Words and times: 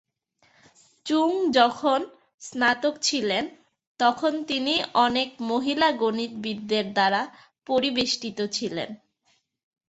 চুং 1.05 1.27
যখন 1.51 1.99
স্নাতক 2.41 2.93
ছিলেন, 3.01 3.43
তখন 3.99 4.33
তিনি 4.43 4.73
অনেক 5.05 5.29
মহিলা 5.51 5.87
গণিতবিদদের 6.01 6.85
দ্বারা 6.93 7.21
পরিবেষ্টিত 7.67 8.39
ছিলেন। 8.51 8.89